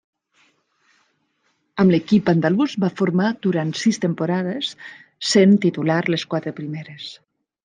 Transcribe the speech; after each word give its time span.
Amb 1.83 1.93
l'equip 1.95 2.31
andalús 2.33 2.73
va 2.85 2.89
formar 3.01 3.27
durant 3.47 3.75
sis 3.83 4.03
temporades, 4.07 4.71
sent 5.35 5.55
titular 5.69 6.01
les 6.15 6.27
quatre 6.35 6.57
primeres. 6.63 7.13